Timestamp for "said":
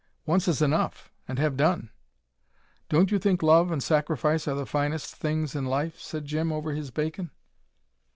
5.99-6.25